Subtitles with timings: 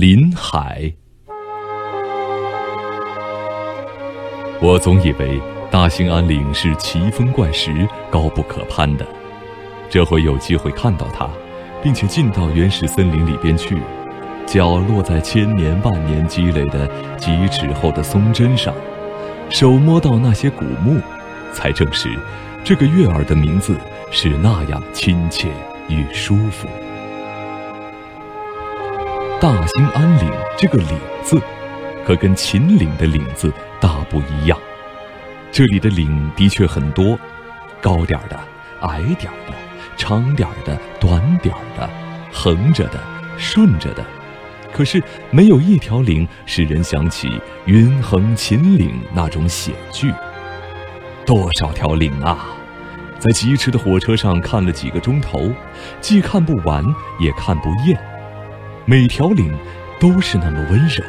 [0.00, 0.92] 林海。
[4.60, 9.04] 我总以为大兴安岭是奇峰怪石、高不可攀的，
[9.90, 11.28] 这回有机会看到它，
[11.82, 13.76] 并且进到原始森林里边去，
[14.46, 16.86] 脚落在千年万年积累的
[17.16, 18.72] 几尺厚的松针上，
[19.50, 21.00] 手摸到那些古木，
[21.52, 22.08] 才证实
[22.62, 23.76] 这个悦耳的名字
[24.12, 25.48] 是那样亲切
[25.88, 26.68] 与舒服。
[29.40, 31.40] 大兴安岭这个“岭”字，
[32.04, 34.58] 可跟秦岭的“岭”字大不一样。
[35.52, 37.16] 这里的岭的确很多，
[37.80, 38.36] 高点儿的、
[38.80, 39.54] 矮点儿的、
[39.96, 41.88] 长点儿的、短点儿的、
[42.32, 42.98] 横着的、
[43.36, 44.04] 顺着的，
[44.72, 50.12] 可是没有一条岭使人想起云横秦岭那种险峻。
[51.24, 52.44] 多少条岭啊！
[53.20, 55.52] 在疾驰的火车上看了几个钟头，
[56.00, 56.84] 既看不完，
[57.20, 57.96] 也看不厌。
[58.90, 59.54] 每条岭
[60.00, 61.04] 都是那么温柔，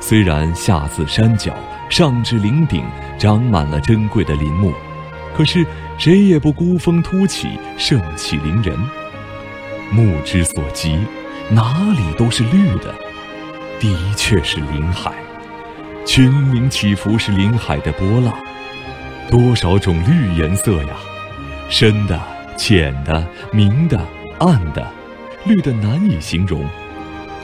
[0.00, 1.56] 虽然下自山脚，
[1.88, 2.84] 上至岭顶，
[3.18, 4.70] 长满了珍贵的林木，
[5.34, 5.64] 可是
[5.96, 8.78] 谁也不孤峰突起，盛气凌人。
[9.90, 10.98] 目之所及，
[11.48, 12.94] 哪里都是绿的，
[13.80, 15.10] 的确是林海。
[16.04, 18.34] 群岭起伏是林海的波浪，
[19.30, 20.90] 多少种绿颜色呀！
[21.70, 22.20] 深的、
[22.58, 23.98] 浅的、明的、
[24.38, 24.86] 暗的。
[25.44, 26.64] 绿的难以形容，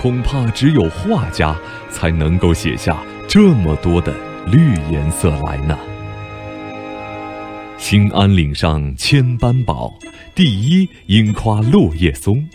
[0.00, 1.56] 恐怕只有画家
[1.90, 2.96] 才能够写下
[3.28, 4.14] 这么多的
[4.46, 5.78] 绿颜色来呢。
[7.78, 9.92] 兴安岭上千般宝，
[10.34, 12.48] 第一应夸落叶松。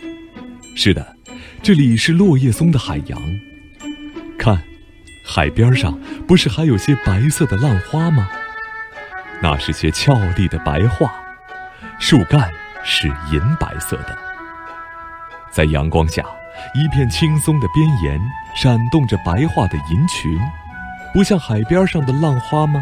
[0.74, 1.16] 是的，
[1.62, 3.20] 这里是落叶松的海洋。
[4.38, 4.62] 看，
[5.24, 8.28] 海边上不是还有些白色的浪花吗？
[9.40, 11.10] 那是些俏丽的白桦，
[11.98, 12.50] 树干
[12.84, 14.27] 是银白色的。
[15.58, 16.24] 在阳光下，
[16.72, 18.16] 一片轻松的边沿
[18.54, 20.38] 闪动着白桦的银裙，
[21.12, 22.80] 不像海边上的浪花吗？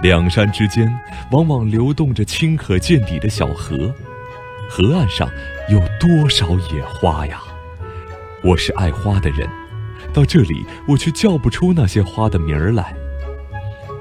[0.00, 0.90] 两山之间
[1.30, 3.94] 往往流动着清可见底的小河，
[4.70, 5.28] 河岸上
[5.68, 7.42] 有多少野花呀！
[8.42, 9.46] 我是爱花的人，
[10.14, 12.94] 到这里我却叫不出那些花的名儿来。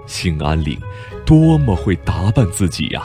[0.08, 0.80] 兴安岭
[1.26, 3.04] 多么会打扮自己呀！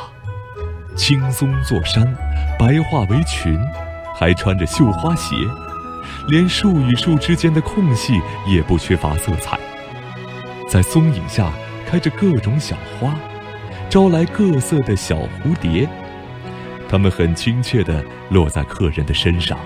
[0.95, 2.17] 青松作衫，
[2.57, 3.59] 白桦为裙。
[4.15, 5.35] 还穿着绣花鞋，
[6.29, 8.15] 连树与树之间的空隙
[8.47, 9.59] 也不缺乏色彩。
[10.69, 11.53] 在松影下
[11.87, 13.15] 开着各种小花，
[13.91, 15.89] 招来各色的小蝴蝶，
[16.89, 19.59] 它们很亲切地落在客人的身上。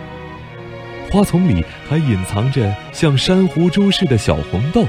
[1.11, 4.85] 花丛里还隐藏着像珊瑚珠似的小红豆。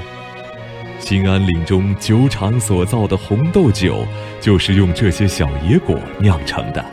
[0.98, 4.06] 兴安岭中酒厂所造的红豆酒，
[4.38, 6.84] 就是用这些小野果酿成的，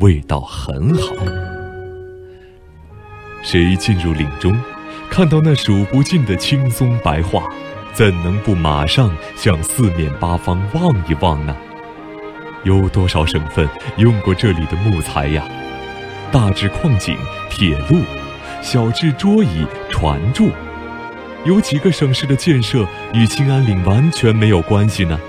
[0.00, 1.12] 味道很好。
[3.44, 4.58] 谁进入岭中，
[5.10, 7.44] 看到那数不尽的青松白桦，
[7.92, 11.54] 怎能不马上向四面八方望一望呢？
[12.64, 13.68] 有多少省份
[13.98, 15.44] 用过这里的木材呀？
[16.32, 17.18] 大至矿井、
[17.50, 18.00] 铁路，
[18.62, 20.50] 小至桌椅、船柱，
[21.44, 25.20] 有几个省市的建设与兴安岭完全没有关系呢？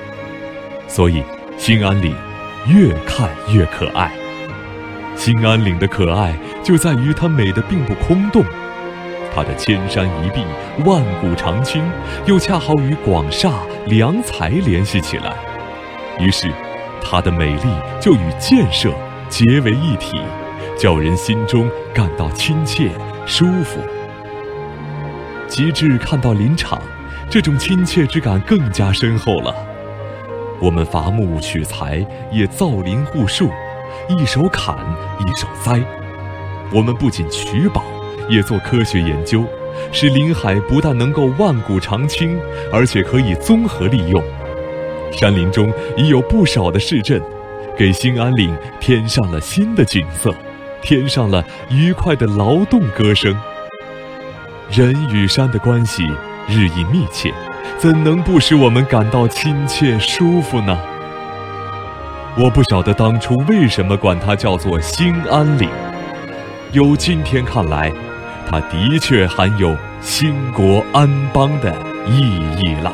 [0.88, 1.22] 所以，
[1.58, 2.16] 兴安岭
[2.66, 4.10] 越看越可爱。
[5.18, 6.34] 兴安岭的可爱
[6.66, 8.44] 就在于它美的并不空洞，
[9.32, 10.44] 它的千山一碧、
[10.84, 11.88] 万古长青，
[12.26, 13.52] 又恰好与广厦
[13.86, 15.36] 良才联系起来，
[16.20, 16.52] 于是，
[17.04, 17.70] 它的美丽
[18.02, 18.92] 就与建设
[19.30, 20.20] 结为一体，
[20.76, 22.90] 叫人心中感到亲切
[23.28, 23.80] 舒服。
[25.48, 26.82] 及至看到林场，
[27.30, 29.54] 这种亲切之感更加深厚了。
[30.60, 33.52] 我们伐木取材，也造林护树。
[34.10, 34.76] 一手砍，
[35.20, 35.80] 一手栽，
[36.72, 37.84] 我们不仅取宝，
[38.30, 39.44] 也做科学研究，
[39.92, 42.38] 使林海不但能够万古长青，
[42.72, 44.22] 而且可以综合利用。
[45.12, 47.22] 山林中已有不少的市镇，
[47.78, 50.34] 给兴安岭添上了新的景色，
[50.82, 53.36] 添上了愉快的劳动歌声。
[54.70, 56.04] 人与山的关系
[56.50, 57.32] 日益密切，
[57.78, 60.78] 怎能不使我们感到亲切舒服呢？
[62.38, 65.70] 我不晓得当初为什么管它叫做兴安岭，
[66.76, 67.90] 由今天看来，
[68.46, 71.74] 它的确含有兴国安邦的
[72.06, 72.20] 意
[72.60, 72.92] 义啦。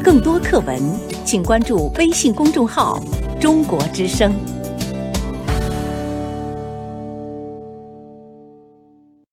[0.00, 0.80] 更多课文，
[1.24, 3.02] 请关注微信公众号
[3.40, 4.32] “中国之声”。